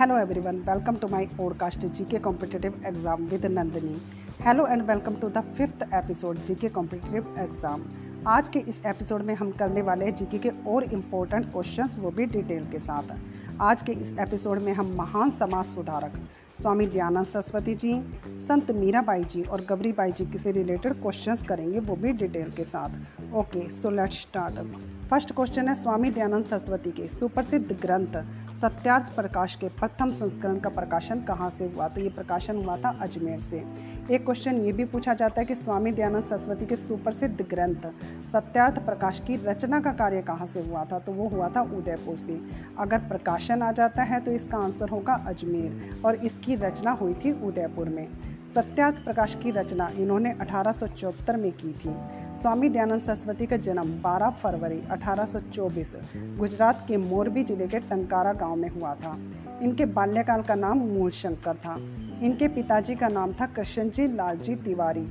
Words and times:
Hello 0.00 0.16
everyone 0.18 0.56
welcome 0.66 0.96
to 0.96 1.08
my 1.08 1.26
podcast 1.38 1.84
GK 1.86 2.18
competitive 2.18 2.74
exam 2.86 3.24
with 3.30 3.44
Nandini 3.46 3.96
hello 4.46 4.66
and 4.66 4.82
welcome 4.82 5.14
to 5.14 5.28
the 5.28 5.40
fifth 5.56 5.82
episode 5.94 6.36
GK 6.44 6.68
competitive 6.68 7.34
exam 7.38 7.82
आज 8.28 8.48
के 8.48 8.58
इस 8.68 8.80
episode 8.86 9.22
में 9.22 9.34
हम 9.34 9.50
करने 9.58 9.82
वाले 9.82 10.04
हैं 10.04 10.14
जीके 10.16 10.38
के 10.38 10.50
और 10.66 10.84
इम्पोर्टेंट 10.84 11.50
क्वेश्चंस 11.52 11.96
वो 11.98 12.10
भी 12.10 12.26
डिटेल 12.26 12.64
के 12.72 12.78
साथ। 12.78 13.12
आज 13.60 13.82
के 13.82 13.92
इस 13.92 14.12
एपिसोड 14.20 14.58
में 14.58 14.72
हम 14.72 14.92
महान 14.96 15.30
समाज 15.30 15.64
सुधारक 15.64 16.12
स्वामी 16.54 16.86
दयानंद 16.86 17.26
सरस्वती 17.26 17.74
जी, 17.74 17.92
संत 18.38 18.70
मीराबाई 18.70 19.24
जी 19.24 19.42
और 19.42 19.60
गबरी 19.60 19.92
बाई 19.92 20.12
जी 20.12 20.38
से 20.38 20.52
रिलेटेड 20.52 20.92
क्वेश्चंस 20.92 21.42
करेंगे 21.42 21.80
वो 21.80 21.96
भी 21.96 22.12
डिटेल 22.12 22.50
के 22.50 22.64
साथ। 22.64 23.34
Okay 23.34 23.68
so 23.70 23.90
let's 23.90 24.20
start 24.20 24.54
first 25.10 25.32
question 25.32 25.68
है 25.68 25.74
स्वामी 25.74 26.10
दयानंद 26.10 26.44
सरस्वती 26.44 26.90
के 26.90 27.08
सुप्रसिद्ध 27.08 27.72
ग्रंथ 27.72 28.16
सत्यार्थ 28.54 29.14
प्रकाश 29.14 29.54
के 29.56 29.68
प्रथम 29.68 30.10
संस्करण 30.10 30.58
का 30.58 30.68
प्रकाशन 30.68 31.20
कहाँ 31.20 31.50
से 31.50 31.64
हुआ? 31.64 31.88
तो 31.88 32.00
ये 32.00 32.08
प्रकाशन 32.08 32.56
हुआ 32.56 32.76
था 32.76 32.90
अजमेर 33.00 33.38
से। 33.38 33.62
एक 34.10 34.24
क्वेश्चन 34.24 34.56
ये 34.56 34.72
भी 34.72 34.84
पूछा 34.84 35.14
जाता 35.14 35.40
है 35.40 35.46
कि 35.46 35.54
स्वामी 35.54 35.92
दयानंद 35.92 36.22
सरस्वती 36.22 36.66
के 36.66 36.76
सुप्रसिद्ध 36.76 37.46
ग्रंथ 37.50 37.90
सत्यार्थ 38.32 38.78
प्रकाश 38.78 39.20
की 39.20 39.36
रचना 39.36 39.80
का 39.80 39.92
कार्य 39.92 40.22
कहाँ 40.22 40.46
से 40.46 40.60
हुआ 40.60 40.84
था? 40.84 40.98
तो 40.98 41.12
वो 41.12 41.28
हुआ 41.28 41.48
था 41.48 41.60
उदयपुर 41.60 42.16
से। 42.16 42.40
अगर 42.78 42.98
प्रकाशन 42.98 43.49
आ 43.52 43.72
जाता 43.72 44.02
है 44.02 44.20
तो 44.20 44.30
इसका 44.30 44.58
आंसर 44.58 44.88
होगा 44.88 45.14
अजमेर। 45.26 46.02
और 46.04 46.14
इसकी 46.14 46.54
रचना 46.54 46.90
हुई 46.90 47.14
थी 47.14 47.32
उदयपुर 47.32 47.88
में। 47.88 48.08
सत्यार्थ 48.54 49.04
प्रकाश 49.04 49.34
की 49.34 49.50
रचना 49.50 49.88
इन्होंने 49.88 50.30
अठारह 50.30 51.36
में 51.36 51.52
की 51.52 51.72
थी। 51.72 51.94
स्वामी 52.36 52.68
दयानंद 52.68 53.00
सरस्वती 53.00 53.46
का 53.46 53.56
जन्म 53.56 53.92
12 54.02 54.30
फरवरी 54.30 54.80
1824 54.90 55.94
गुजरात 56.38 56.84
के 56.88 56.96
मोरबी 56.96 57.44
ज़िले 57.44 57.66
के 57.66 57.78
टंकारा 57.78 58.32
गाँव 58.32 58.56
में 58.56 58.68
हुआ 58.68 58.94
था। 58.94 59.18
इनके 59.62 59.84
बाल्यकाल 59.84 60.42
का 60.42 60.54
नाम 60.54 60.78
मूल 60.78 61.10
शंकर 61.10 61.56
था। 61.56 61.76
इनके 62.22 62.48
पिताजी 62.48 62.94
का 62.94 63.08
नाम 63.08 63.32
था 63.32 63.46
कृष्णजी 63.46 64.06
लालजी 64.06 64.54
तिवारी 64.54 65.06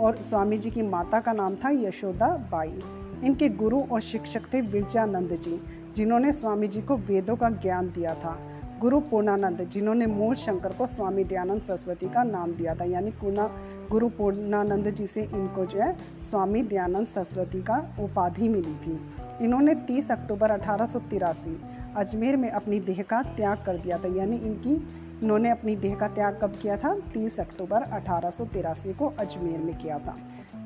और 0.00 0.16
स्वामी 0.16 0.58
जी 0.58 0.70
की 0.70 0.82
माता 0.82 1.20
का 1.20 1.32
नाम 1.32 1.54
था 1.54 1.70
यशोदा 1.70 2.28
बाई। 2.52 2.78
इनके 3.22 3.48
गुरु 3.48 3.80
और 3.80 4.00
शिक्षक 4.00 4.42
थे 4.54 4.60
विरजानंद 4.60 5.32
जी, 5.32 5.60
जिन्होंने 5.96 6.32
स्वामी 6.32 6.68
जी 6.68 6.82
को 6.82 6.96
वेदों 6.96 7.36
का 7.36 7.50
ज्ञान 7.50 7.88
दिया 7.88 8.14
था। 8.14 8.38
गुरु 8.80 9.00
पूर्णानंद, 9.00 9.60
जिन्होंने 9.60 10.06
मूल 10.06 10.34
शंकर 10.34 10.72
को 10.72 10.86
स्वामी 10.86 11.24
दयानंद 11.24 11.60
सरस्वती 11.60 12.08
का 12.08 12.24
नाम 12.24 12.52
दिया 12.52 12.74
था। 12.74 12.84
यानी 12.84 13.10
पूर्णा, 13.10 13.50
गुरु 13.90 14.08
पूर्णानंद 14.08 14.90
जी 14.90 15.06
से 15.06 15.22
इनको 15.22 15.66
जो 15.66 15.80
है 15.80 15.96
स्वामी 16.20 16.62
दयानंद 16.62 17.06
सरस्वती 17.06 17.62
का 17.62 17.96
उपाधि 18.00 18.48
मिली 18.48 18.74
थी। 18.74 19.00
इन्होंने 19.44 19.74
30 19.74 20.10
अक्टूबर 20.10 20.50
अठारह 20.50 20.86
सौ 20.86 20.98
तिरासी 20.98 21.60
अजमेर 21.96 22.36
में 22.36 22.50
अपनी 22.50 22.80
देह 22.80 23.02
का 23.02 23.22
त्याग 23.22 23.58
कर 23.66 23.76
दिया 23.76 23.98
था। 23.98 24.16
यानी 24.16 24.36
इनकी, 24.36 24.74
इन्होंने 25.22 25.50
अपनी 25.50 25.76
देह 25.76 25.94
का 25.94 26.08
त्याग 26.08 26.38
कब 26.42 26.52
किया 26.62 26.76
था? 26.76 26.94
30 27.14 27.40
अक्टूबर 27.40 27.82
अठारह 27.82 28.30
सौ 28.30 28.44
तिरासी 28.44 28.92
को 28.92 29.06
अजमेर 29.18 29.58
में 29.58 29.78
किया 29.78 29.98
था। 29.98 30.16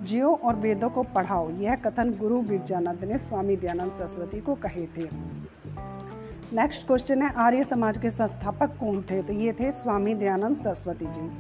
जियो 0.03 0.35
और 0.35 0.57
वेदों 0.57 0.91
को 0.91 1.03
पढ़ाओ। 1.03 1.51
यह 1.51 1.75
कथन 1.75 2.11
गुरु 2.11 2.41
बिरजानंद 2.43 3.05
ने 3.05 3.19
स्वामी 3.19 3.57
दयानंद 3.57 3.91
सरस्वती 3.91 4.41
को 4.41 4.55
कहे 4.55 4.87
थे। 4.87 5.09
नेक्स्ट 6.53 6.87
क्वेश्चन 6.87 7.23
है, 7.23 7.33
आर्य 7.35 7.65
समाज 7.65 7.99
के 7.99 8.11
संस्थापक 8.11 8.77
कौन 8.81 9.03
थे? 9.03 9.23
तो 9.23 9.33
ये 9.33 9.53
थे 9.53 9.73
स्वामी 9.73 10.15
दयानंद 10.15 10.57
सरस्वती 10.57 11.07
जी। 11.07 11.31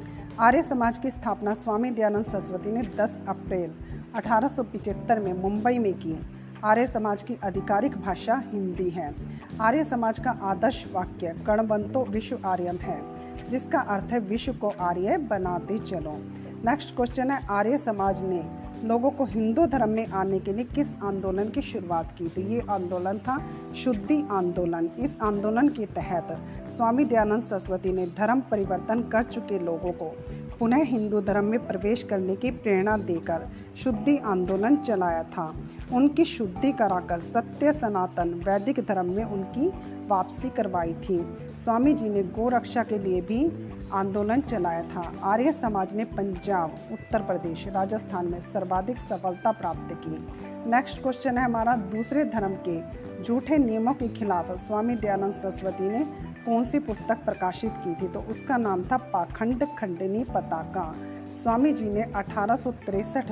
आर्य 0.40 0.62
समाज 0.62 0.98
की 0.98 1.10
स्थापना 1.10 1.54
स्वामी 1.54 1.90
दयानंद 1.90 2.24
सरस्वती 2.24 2.72
ने 2.72 2.82
10 2.96 3.22
अप्रैल 3.28 3.74
अठारह 4.14 5.18
में 5.20 5.32
मुंबई 5.32 5.78
में 5.78 5.94
की। 5.94 6.18
आर्य 6.64 6.86
समाज 6.86 7.22
की 7.22 7.36
आधिकारिक 7.44 7.96
भाषा 7.96 8.42
हिंदी 8.46 8.90
है। 8.90 9.14
आर्य 9.60 9.84
समाज 9.84 10.18
का 10.18 10.30
आदर्श 10.30 10.86
वाक्य 10.92 11.34
कणबंतो 11.46 12.04
विश्व 12.04 12.38
आर्यन 12.44 12.76
है, 12.76 13.00
जिसका 13.48 13.78
अर्थ 13.78 14.12
है 14.12 14.18
विश्व 14.20 14.52
को 14.52 14.68
आर्य 14.80 15.16
बनाते 15.16 15.78
चलो। 15.78 16.16
नेक्स्ट 16.64 16.94
क्वेश्चन 16.96 17.30
है, 17.30 17.46
आर्य 17.50 17.78
समाज 17.78 18.22
ने 18.22 18.42
लोगों 18.84 19.10
को 19.10 19.24
हिंदू 19.24 19.66
धर्म 19.66 19.88
में 19.88 20.06
आने 20.06 20.38
के 20.38 20.52
लिए 20.52 20.64
किस 20.64 20.92
आंदोलन 21.02 21.48
की 21.48 21.62
शुरुआत 21.62 22.12
की? 22.18 22.26
तो 22.28 22.40
ये 22.40 22.62
आंदोलन 22.70 23.18
था 23.18 23.36
शुद्धि 23.74 24.24
आंदोलन। 24.30 24.88
इस 24.98 25.16
आंदोलन 25.22 25.68
के 25.68 25.86
तहत 25.86 26.28
स्वामी 26.70 27.04
दयानंद 27.04 27.42
सरस्वती 27.42 27.92
ने 27.92 28.06
धर्म 28.06 28.40
परिवर्तन 28.40 29.02
कर 29.02 29.24
चुके 29.24 29.58
लोगों 29.58 29.92
को 29.92 30.12
पुनः 30.58 30.82
हिंदू 30.82 31.20
धर्म 31.20 31.44
में 31.44 31.66
प्रवेश 31.66 32.02
करने 32.02 32.36
की 32.36 32.50
प्रेरणा 32.50 32.96
देकर 32.96 33.48
शुद्धि 33.76 34.16
आंदोलन 34.18 34.76
चलाया 34.76 35.22
था। 35.22 35.54
उनकी 35.92 36.24
शुद्धि 36.24 36.72
कराकर 36.72 37.20
सत्य, 37.20 37.72
सनातन, 37.72 38.34
वैदिक 38.34 38.80
धर्म 38.80 39.06
में 39.06 39.24
उनकी 39.24 39.68
वापसी 40.08 40.50
करवाई 40.50 40.94
थी। 40.94 41.36
स्वामी 41.56 41.92
जी 41.94 42.08
ने 42.08 42.22
गोरक्षा 42.22 42.82
के 42.82 42.98
लिए 42.98 43.20
भी 43.20 43.50
आंदोलन 43.92 44.40
चलाया 44.40 44.82
था। 44.82 45.12
आर्य 45.22 45.52
समाज 45.52 45.94
ने 45.94 46.04
पंजाब, 46.04 46.78
उत्तर 46.92 47.22
प्रदेश, 47.22 47.66
राजस्थान 47.68 48.26
में 48.26 48.40
सर्वाधिक 48.40 48.98
सफलता 48.98 49.52
प्राप्त 49.52 49.94
की। 49.94 50.26
नेक्स्ट 50.70 51.02
क्वेश्चन 51.02 51.38
है 51.38 51.44
हमारा 51.44 51.76
दूसरे 51.76 52.24
धर्म 52.24 52.56
के 52.68 52.80
झूठे 53.24 53.57
नियमों 53.58 53.94
के 53.94 54.08
खिलाफ 54.08 54.50
स्वामी 54.52 54.94
दयानंद 54.96 55.32
सरस्वती 55.32 55.88
ने 55.88 56.04
कौन 56.46 56.64
सी 56.64 56.78
पुस्तक 56.78 57.24
प्रकाशित 57.24 57.70
की 57.70 57.94
थी? 57.94 58.08
तो 58.08 58.20
उसका 58.20 58.56
नाम 58.56 58.82
था 58.84 58.96
पाखंड 58.96 59.66
खंडनी 59.78 60.24
पताका। 60.24 60.94
स्वामी 61.32 61.72
जी 61.72 61.84
ने 61.84 62.02
अठारह 62.02 62.56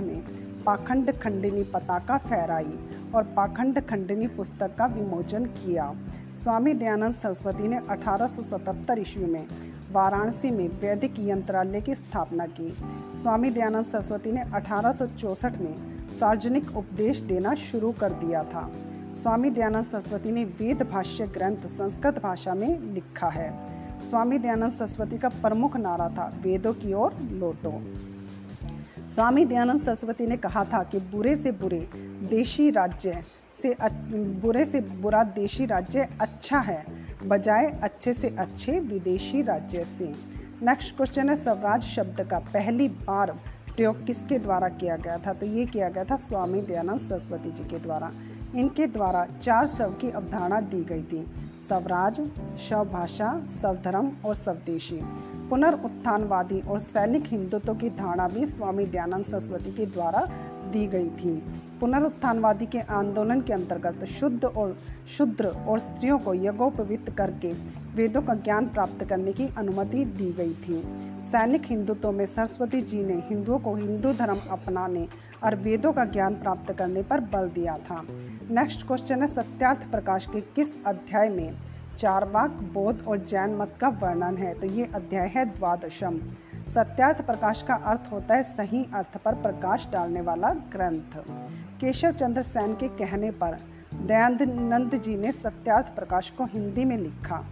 में 0.01 0.21
पाखंड 0.65 1.11
खंडनी 1.11 1.63
पताका 1.63 2.19
फहराई 2.19 2.79
और 3.15 3.25
पाखंड 3.25 3.81
खंडनी 3.81 4.27
पुस्तक 4.27 4.75
का 4.75 4.87
विमोचन 4.87 5.45
किया। 5.45 5.95
स्वामी 6.35 6.75
दयानंद 6.75 7.15
सरस्वती 7.15 7.69
ने 7.69 7.79
1877 7.91 8.99
ईस्वी 8.99 9.25
में 9.25 9.47
वाराणसी 9.93 10.51
में 10.51 10.69
वैदिक 10.69 11.15
यंत्रालय 11.19 11.81
की 11.81 11.95
स्थापना 11.95 12.47
की। 12.47 12.77
स्वामी 13.17 13.51
दयानंद 13.51 13.85
सरस्वती 13.85 14.33
ने 14.33 14.41
अठारह 14.41 14.93
में 15.61 15.97
सार्वजनिक 16.13 16.77
उपदेश 16.77 17.21
देना 17.21 17.55
शुरू 17.55 17.93
कर 17.93 18.13
दिया 18.13 18.43
था। 18.43 18.71
स्वामी 19.17 19.51
दयानंद 19.51 19.85
सरस्वती 19.85 20.31
ने 20.33 20.45
वेद 20.45 20.83
भाष्य 20.83 21.27
ग्रंथ 21.27 21.67
संस्कृत 21.67 22.19
भाषा 22.23 22.55
में 22.55 22.81
लिखा 22.95 23.29
है। 23.29 23.49
स्वामी 24.05 24.39
दयानंद 24.39 24.73
सरस्वती 24.73 25.19
का 25.19 25.29
प्रमुख 25.29 25.77
नारा 25.77 26.09
था 26.09 26.27
वेदों 26.43 26.73
की 26.75 26.93
ओर 26.95 27.15
लौटो। 27.33 27.73
स्वामी 29.15 29.45
दयानंद 29.45 29.81
सरस्वती 29.81 30.27
ने 30.27 30.37
कहा 30.37 30.65
था 30.65 30.83
कि 30.83 30.99
बुरे 31.09 31.35
से 31.37 31.53
बुरे 31.55 31.81
देशी 32.31 32.69
राज्य 32.71 33.23
से 33.55 33.75
बुरे 34.43 34.65
से 34.65 34.81
बुरा 34.81 35.23
देशी 35.35 35.67
राज्य 35.67 36.09
अच्छा 36.21 36.59
है, 36.61 36.85
बजाय 37.27 37.71
अच्छे 37.83 38.15
से 38.15 38.35
अच्छे 38.39 38.79
विदेशी 38.83 39.43
राज्य 39.43 39.85
से। 39.87 40.15
नेक्स्ट 40.63 40.97
क्वेश्चन 40.97 41.29
है, 41.31 41.37
स्वराज 41.37 41.83
शब्द 41.87 42.27
का 42.31 42.39
पहली 42.53 42.89
बार 42.89 43.33
प्रयोग 43.67 44.05
किसके 44.07 44.39
द्वारा 44.39 44.69
किया 44.71 44.97
गया 44.97 45.19
था? 45.19 45.33
तो 45.33 45.47
ये 45.47 45.67
किया 45.67 45.89
गया 45.89 46.05
था 46.05 46.17
स्वामी 46.19 46.61
दयानंद 46.63 46.99
सरस्वती 47.01 47.51
जी 47.51 47.65
के 47.65 47.79
द्वारा। 47.79 48.13
इनके 48.55 48.87
द्वारा 48.87 49.27
चार 49.43 49.67
शव 49.67 49.91
की 49.91 50.11
अवधारणा 50.11 50.61
दी 50.61 50.85
गई 50.85 51.03
थी। 51.03 51.27
स्वराज 51.69 52.17
शव 52.17 52.31
स्वभाषा 52.59 53.47
स्वधर्म 53.47 54.11
और 54.25 54.35
स्वदेशी 54.35 55.01
पुनरुत्थानवादी 55.51 56.61
और 56.61 56.79
सैनिक 56.79 57.27
हिंदुत्व 57.27 57.75
की 57.75 57.91
धारणा 57.91 58.29
भी 58.29 58.47
स्वामी 58.47 58.87
दयानंद 58.87 59.25
सरस्वती 59.25 59.73
के 59.73 59.87
द्वारा 59.87 60.21
दी 60.73 60.87
गई 60.87 61.09
थी। 61.09 61.35
पुनरुत्थानवादी 61.81 62.67
के 62.67 62.81
आंदोलन 62.81 63.41
के 63.41 63.53
अंतर्गत 63.53 64.05
शुद्ध 64.05 64.45
और 64.45 64.77
शुद्र 65.19 65.47
और 65.47 65.79
स्त्रियों 65.79 66.19
को 66.19 66.35
यज्ञोपवित 66.35 67.11
करके 67.11 67.53
वेदों 67.95 68.23
का 68.23 68.35
ज्ञान 68.35 68.67
प्राप्त 68.67 69.05
करने 69.05 69.33
की 69.33 69.49
अनुमति 69.59 70.05
दी 70.05 70.33
गई 70.33 70.55
थी। 70.55 70.83
सैनिक 71.23 71.63
हिंदुत्व 71.67 72.13
में 72.13 72.27
सरस्वती 72.27 72.81
जी 72.81 73.03
ने 73.05 73.15
हिंदुओं 73.15 73.59
को 73.59 73.75
हिंदू 73.75 74.13
धर्म 74.13 74.39
अपनाने 74.51 75.09
और 75.45 75.55
वेदों 75.55 75.93
का 75.93 76.05
ज्ञान 76.05 76.35
प्राप्त 76.35 76.73
करने 76.73 77.03
पर 77.03 77.21
बल 77.21 77.49
दिया 77.49 77.79
था। 77.79 78.03
नेक्स्ट 78.51 78.87
क्वेश्चन 78.87 79.23
है, 79.23 79.29
सत्यार्थ 79.29 79.91
प्रकाश 79.91 80.27
के 80.27 80.41
किस 80.41 80.85
अध्याय 80.85 81.29
में 81.29 81.57
चारवाक, 81.99 82.51
बौद्ध 82.51 83.03
और 83.09 83.19
जैन 83.19 83.55
मत 83.55 83.75
का 83.81 83.89
वर्णन 83.89 84.37
है? 84.37 84.55
तो 84.55 84.67
ये 84.67 84.85
अध्याय 84.95 85.33
है, 85.35 85.45
द्वादशम। 85.45 86.21
सत्यार्थ 86.69 87.21
प्रकाश 87.23 87.63
का 87.63 87.75
अर्थ 87.75 88.13
होता 88.13 88.35
है 88.35 88.43
सही 88.43 88.87
अर्थ 88.95 89.17
पर 89.17 89.35
प्रकाश 89.35 89.87
डालने 89.93 90.21
वाला 90.21 90.51
ग्रंथ। 90.51 91.19
केशव 91.81 92.13
चंद्र 92.13 92.43
सेन 92.43 92.75
के 92.75 92.89
कहने 92.89 93.31
पर 93.31 93.59
दयानंद 93.95 94.95
जी 94.95 95.17
ने 95.17 95.33
सत्यार्थ 95.33 95.87
प्रकाश 95.87 96.31
को 96.31 96.45
हिंदी 96.45 96.85
में 96.85 96.97
लिखा। 96.99 97.45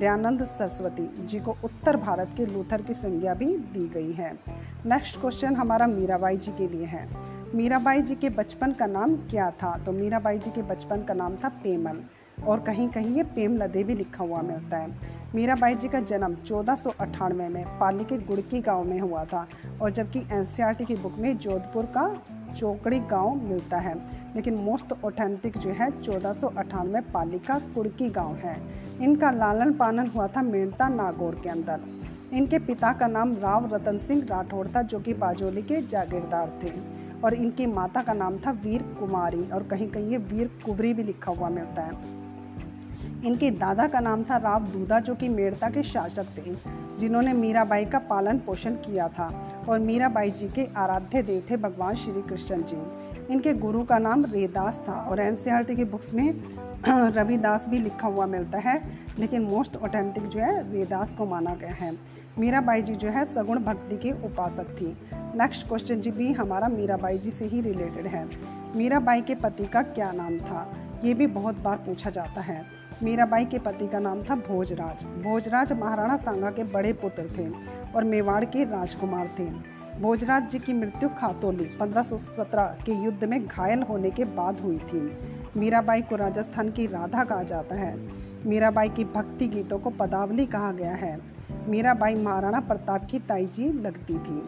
दयानंद 0.00 0.44
सरस्वती 0.44 1.26
जी 1.26 1.40
को 1.40 1.56
उत्तर 1.64 1.96
भारत 1.96 2.30
के 2.36 2.46
लूथर 2.46 2.82
की 2.82 2.94
संज्ञा 2.94 3.34
भी 3.34 3.56
दी 3.58 3.88
गई 3.88 4.12
है। 4.12 4.32
नेक्स्ट 4.86 5.20
क्वेश्चन 5.20 5.56
हमारा 5.56 5.86
मीराबाई 5.86 6.36
जी 6.36 6.52
के 6.52 6.68
लिए 6.68 6.86
है। 6.86 7.08
मीराबाई 7.54 8.02
जी 8.02 8.14
के 8.14 8.30
बचपन 8.30 8.72
का 8.72 8.86
नाम 8.86 9.14
क्या 9.14 9.50
था? 9.50 9.78
तो 9.78 9.92
मीराबाई 9.92 10.38
जी 10.38 10.50
के 10.50 10.62
बचपन 10.62 11.02
का 11.02 11.14
नाम 11.14 11.36
था 11.36 11.48
पेमल। 11.48 12.04
और 12.46 12.60
कहीं 12.60 12.88
कहीं 12.88 13.14
ये 13.16 13.22
प्रेम 13.22 13.56
लदे 13.56 13.84
भी 13.84 13.94
लिखा 13.94 14.24
हुआ 14.24 14.40
मिलता 14.42 14.76
है। 14.76 15.14
मीराबाई 15.34 15.74
जी 15.74 15.88
का 15.88 16.00
जन्म 16.00 16.34
चौदह 16.34 16.76
में 17.32 17.78
पाली 17.78 18.04
के 18.04 18.18
गुड़की 18.18 18.60
गाँव 18.60 18.84
में 18.84 19.00
हुआ 19.00 19.24
था 19.24 19.46
और 19.82 19.90
जबकि 19.90 20.18
एन 20.18 20.44
की 20.84 20.94
बुक 20.94 21.14
में 21.18 21.38
जोधपुर 21.38 21.84
का 21.84 22.22
चौकड़ी 22.56 22.98
गाँव 22.98 23.34
मिलता 23.34 23.76
है। 23.76 23.94
लेकिन 24.36 24.54
मोस्ट 24.54 24.92
ऑथेंटिक 25.04 25.58
जो 25.58 25.70
है 25.70 25.90
चौदह 26.00 26.32
सौ 26.32 26.48
अठानवे 26.48 27.00
पालिका 27.00 27.58
कुड़की 27.58 28.10
गाँव 28.10 28.34
है। 28.34 28.56
इनका 29.02 29.30
लालन 29.30 29.72
पालन 29.72 30.06
हुआ 30.06 30.26
था 30.26 30.42
मेड़ता 30.42 30.88
नागौर 30.88 31.34
के 31.34 31.48
अंदर। 31.48 31.80
इनके 32.32 32.58
पिता 32.58 32.92
का 32.92 33.06
नाम 33.06 33.34
राव 33.34 33.74
रतन 33.74 33.98
सिंह 33.98 34.26
राठौड़ 34.26 34.66
था, 34.68 34.82
जो 34.82 35.00
कि 35.00 35.14
बाजोली 35.14 35.62
के 35.62 35.80
जागीरदार 35.82 36.58
थे। 36.62 36.72
और 37.24 37.34
इनकी 37.34 37.66
माता 37.66 38.02
का 38.02 38.12
नाम 38.12 38.38
था 38.38 38.50
वीर 38.50 38.82
कुमारी 38.82 39.50
और 39.50 39.62
कहीं 39.62 39.88
कहीं 39.88 40.08
ये 40.08 40.16
वीर 40.16 40.50
कुबरी 40.66 40.94
भी 40.94 41.02
लिखा 41.02 41.32
हुआ 41.32 41.48
मिलता 41.48 41.82
है। 41.82 42.23
इनके 43.24 43.50
दादा 43.50 43.86
का 43.86 44.00
नाम 44.00 44.22
था 44.22 44.36
राव 44.36 44.64
दूधा 44.64 44.98
जो 45.00 45.14
कि 45.14 45.28
मेड़ता 45.28 45.68
के 45.70 45.82
शासक 45.82 46.26
थे, 46.38 46.54
जिन्होंने 46.98 47.32
मीराबाई 47.32 47.84
का 47.84 47.98
पालन 47.98 48.38
पोषण 48.38 48.70
किया 48.70 49.08
था 49.08 49.28
और 49.68 49.78
मीराबाई 49.78 50.30
जी 50.30 50.48
के 50.48 50.66
आराध्य 50.76 51.22
देव 51.22 51.42
थे 51.50 51.56
भगवान 51.56 51.94
श्री 51.94 52.22
कृष्ण 52.22 52.62
जी। 52.62 52.76
इनके 53.32 53.52
गुरु 53.54 53.84
का 53.84 53.98
नाम 53.98 54.24
रेदास 54.24 54.78
था 54.88 54.92
और 54.92 55.20
एन 55.20 55.34
की 55.76 55.84
बुक्स 55.84 56.14
में 56.14 56.34
रविदास 56.88 57.68
भी 57.68 57.78
लिखा 57.78 58.08
हुआ 58.08 58.26
मिलता 58.26 58.58
है, 58.58 58.80
लेकिन 59.18 59.42
मोस्ट 59.42 59.76
ऑथेंटिक 59.76 60.28
जो 60.28 60.40
है 60.40 60.72
रेदास 60.72 61.12
को 61.12 61.26
माना 61.26 61.54
गया 61.54 61.72
है। 61.72 61.92
मीराबाई 62.38 62.82
जी 62.82 62.94
जो 62.94 63.08
है 63.08 63.24
सगुण 63.24 63.58
भक्ति 63.58 63.96
के 63.96 64.10
उपासक 64.10 64.76
थी। 64.80 64.96
नेक्स्ट 65.14 65.68
क्वेश्चन 65.68 66.00
जी 66.00 66.10
भी 66.10 66.32
हमारा 66.32 66.68
मीराबाई 66.68 67.18
जी 67.18 67.30
से 67.30 67.44
ही 67.44 67.60
रिलेटेड 67.60 68.06
है। 68.06 68.28
मीराबाई 68.76 69.20
के 69.20 69.34
पति 69.34 69.64
का 69.64 69.82
क्या 69.82 70.12
नाम 70.12 70.38
था? 70.38 70.83
ये 71.04 71.14
भी 71.14 71.26
बहुत 71.26 71.60
बार 71.60 71.76
पूछा 71.76 72.10
जाता 72.10 72.40
है। 72.40 72.66
मीराबाई 73.02 73.44
के 73.44 73.58
पति 73.58 73.86
का 73.86 73.98
नाम 73.98 74.22
था 74.22 74.34
भोजराज। 74.34 75.04
भोजराज 75.04 75.72
महाराणा 75.72 76.16
सांगा 76.16 76.50
के 76.50 76.64
बड़े 76.64 76.92
पुत्र 76.92 77.30
थे 77.38 77.48
और 77.96 78.04
मेवाड़ 78.04 78.44
के 78.44 78.64
राजकुमार 78.64 79.30
थे। 79.38 79.44
भोजराज 80.00 80.50
जी 80.50 80.58
की 80.58 80.72
मृत्यु 80.72 81.08
खातोली 81.08 81.64
1517 81.64 82.76
के 82.86 82.92
युद्ध 82.92 83.24
में 83.24 83.46
घायल 83.46 83.82
होने 83.82 84.10
के 84.10 84.24
बाद 84.24 84.60
हुई 84.60 84.78
थी। 84.78 85.18
मीराबाई 85.56 86.02
को 86.02 86.16
राजस्थान 86.16 86.70
की 86.70 86.86
राधा 86.86 87.24
कहा 87.24 87.42
जाता 87.42 87.74
है। 87.74 87.96
मीराबाई 88.46 88.88
की 88.88 89.04
भक्ति 89.04 89.46
गीतों 89.46 89.78
को 89.78 89.90
पदावली 89.90 90.46
कहा 90.46 90.72
गया 90.72 90.94
है। 90.94 91.18
मीराबाई 91.68 92.14
महाराणा 92.14 92.60
प्रताप 92.60 93.06
की 93.10 93.18
ताई 93.18 93.46
जी 93.46 93.72
लगती 93.72 94.18
थी। 94.18 94.42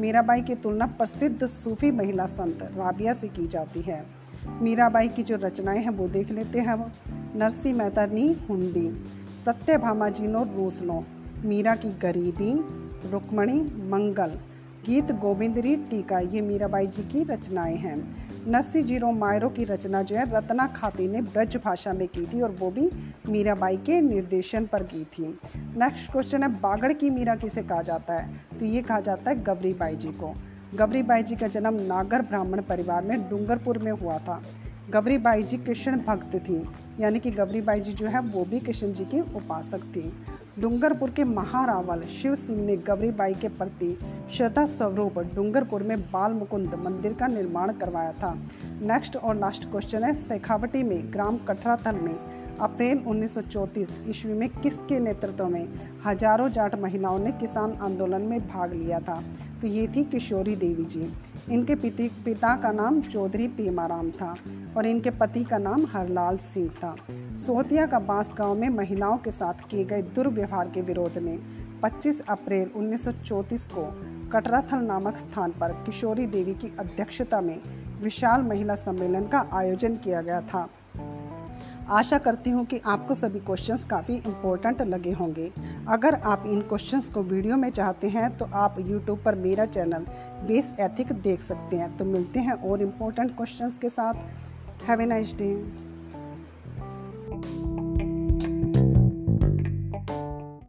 मीराबाई 0.00 0.42
की 0.42 0.54
तुलना 0.54 0.86
प्रसिद्ध 0.86 1.46
सूफी 1.46 1.90
महिला 1.90 2.26
संत 2.26 2.62
राबिया 2.62 3.12
से 3.12 3.28
की 3.28 3.46
जाती 3.46 3.80
है। 3.80 4.17
मीराबाई 4.48 5.08
की 5.08 5.22
जो 5.22 5.36
रचनाएँ 5.36 5.78
हैं, 5.78 5.90
वो 5.90 6.08
देख 6.08 6.30
लेते 6.30 6.58
हैं 6.58 6.66
हम 6.66 6.92
नरसी 7.36 7.72
मेहता 7.72 8.02
हुंडी 8.48 9.04
सत्यभामा 9.44 10.08
जी 10.08 10.26
नो 10.26 10.44
रूसनो 10.44 11.04
मीरा 11.44 11.74
की 11.74 11.88
गरीबी, 11.88 12.52
रुक्मणी, 13.10 13.60
मंगल। 13.62 14.38
गीत 14.86 15.12
गोविंदरी 15.12 15.76
टीका, 15.76 16.18
ये 16.18 16.40
मीराबाई 16.40 16.86
जी 16.86 17.02
की 17.02 17.24
रचनाएँ 17.24 17.76
हैं। 17.76 18.28
नरसी 18.48 18.82
ज़ीरो 18.82 19.12
मायरो 19.12 19.48
की 19.48 19.64
रचना 19.64 20.02
जो 20.02 20.16
है, 20.16 20.36
रत्ना 20.36 20.66
खाती 20.66 21.08
ने 21.08 21.22
ब्रज 21.22 21.56
भाषा 21.64 21.92
में 21.92 22.08
की 22.08 22.26
थी 22.26 22.40
और 22.40 22.50
वो 22.50 22.70
भी 22.70 22.90
मीराबाई 23.28 23.76
के 23.76 24.00
निर्देशन 24.00 24.66
पर 24.66 24.82
की 24.82 25.04
थी। 25.04 25.38
नेक्स्ट 25.56 26.12
क्वेश्चन 26.12 26.42
है, 26.42 26.48
बागड़ 26.48 26.92
की 26.92 27.10
मीरा 27.10 27.34
किसे 27.34 27.62
कहा 27.62 27.82
जाता 27.82 28.14
है? 28.14 28.40
तो 28.58 28.64
ये 28.64 28.82
कहा 28.82 29.00
जाता 29.00 29.30
है 29.30 29.44
गबरी 29.44 29.72
बाई 29.74 29.96
जी 29.96 30.08
को। 30.08 30.34
गबरी 30.74 31.02
बाई 31.02 31.22
जी 31.22 31.36
का 31.36 31.46
जन्म 31.48 31.74
नागर 31.82 32.22
ब्राह्मण 32.22 32.60
परिवार 32.60 33.04
में 33.04 33.28
डूंगरपुर 33.28 33.78
में 33.78 33.90
हुआ 33.92 34.16
था। 34.18 34.40
गबरी 34.90 35.16
बाई 35.18 35.42
जी 35.42 35.56
कृष्ण 35.56 35.96
भक्त 35.98 36.34
थी, 36.38 36.62
यानी 37.00 37.18
कि 37.18 37.30
गबरी 37.30 37.60
बाई 37.60 37.80
जी 37.80 37.92
जो 37.92 38.06
है, 38.06 38.20
वो 38.20 38.44
भी 38.44 38.60
कृष्ण 38.60 38.92
जी 38.92 39.04
की 39.04 39.20
उपासक 39.20 39.84
थी। 39.96 40.12
डूंगरपुर 40.58 41.10
के 41.10 41.24
महारावल 41.24 42.02
शिव 42.12 42.34
सिंह 42.34 42.64
ने 42.66 42.76
गबरी 42.76 43.10
बाई 43.10 43.34
के 43.34 43.48
प्रति 43.48 43.96
श्रद्धा 44.32 44.64
स्वरूप 44.66 45.18
डूंगरपुर 45.34 45.82
में 45.82 46.00
बाल 46.02 46.32
मुकुंद 46.32 46.74
मंदिर 46.74 47.12
का 47.12 47.26
निर्माण 47.26 47.72
करवाया 47.72 48.12
था। 48.12 48.34
नेक्स्ट 48.82 49.16
और 49.16 49.36
लास्ट 49.36 49.70
क्वेश्चन 49.70 50.04
है 50.04 50.14
शेखावटी 50.14 50.82
में 50.82 51.12
ग्राम 51.12 51.38
कठराथल 51.38 51.96
में 51.96 52.14
अप्रैल 52.60 52.98
1934 52.98 53.96
ईस्वी 54.08 54.32
में 54.32 54.48
किसके 54.52 54.98
नेतृत्व 55.00 55.46
में 55.46 55.68
हज़ारों 56.06 56.48
जाट 56.48 56.74
महिलाओं 56.74 57.18
ने 57.18 57.32
किसान 57.32 57.72
आंदोलन 57.82 58.22
में 58.22 58.40
भाग 58.48 58.72
लिया 58.72 58.98
था? 59.00 59.22
तो 59.60 59.66
ये 59.66 59.86
थी 59.88 60.04
किशोरी 60.04 60.56
देवी 60.56 60.84
जी। 60.84 61.12
इनके 61.50 61.74
पिति, 61.74 62.08
पिता 62.24 62.54
का 62.56 62.72
नाम 62.72 63.00
चौधरी 63.00 63.48
पेमाराम 63.48 64.10
था 64.10 64.36
और 64.76 64.86
इनके 64.86 65.10
पति 65.10 65.44
का 65.44 65.58
नाम 65.58 65.86
हरलाल 65.86 66.36
सिंह 66.36 66.68
था। 66.68 66.96
सोहतिया 67.36 67.86
का 67.86 67.98
बाँस 67.98 68.32
गाँव 68.38 68.54
में 68.54 68.68
महिलाओं 68.68 69.18
के 69.18 69.30
साथ 69.30 69.54
किए 69.70 69.84
गए 69.84 70.02
दुर्व्यवहार 70.02 70.68
के 70.68 70.80
विरोध 70.80 71.18
में 71.18 71.38
25 71.80 72.20
अप्रैल 72.28 72.70
1934 72.76 73.66
को 73.66 73.84
कटराथल 74.28 74.76
नामक 74.76 75.16
स्थान 75.16 75.50
पर 75.50 75.72
किशोरी 75.72 76.26
देवी 76.26 76.54
की 76.54 76.72
अध्यक्षता 76.78 77.40
में 77.40 77.60
विशाल 78.02 78.42
महिला 78.42 78.74
सम्मेलन 78.74 79.28
का 79.28 79.48
आयोजन 79.52 79.96
किया 79.96 80.22
गया 80.22 80.40
था। 80.40 80.68
आशा 81.90 82.18
करती 82.18 82.50
हूँ 82.50 82.64
कि 82.66 82.80
आपको 82.86 83.14
सभी 83.14 83.40
क्वेश्चंस 83.40 83.84
काफ़ी 83.84 84.14
इम्पोर्टेंट 84.16 84.82
लगे 84.84 85.12
होंगे। 85.12 85.50
अगर 85.88 86.14
आप 86.14 86.42
इन 86.46 86.60
क्वेश्चंस 86.62 87.08
को 87.10 87.22
वीडियो 87.22 87.56
में 87.56 87.68
चाहते 87.70 88.08
हैं 88.08 88.36
तो 88.36 88.48
आप 88.54 88.76
यूट्यूब 88.80 89.22
पर 89.24 89.34
मेरा 89.36 89.66
चैनल 89.66 90.06
बेस 90.46 90.72
एथिक 90.80 91.12
देख 91.22 91.40
सकते 91.40 91.76
हैं। 91.76 91.96
तो 91.96 92.04
मिलते 92.04 92.40
हैं 92.40 92.52
और 92.62 92.82
इम्पोर्टेंट 92.82 93.36
क्वेश्चंस 93.36 93.78
के 93.78 93.88
साथ। 93.88 94.86
हैवे 94.88 95.06
नाइस 95.06 95.34
डे 95.34 95.54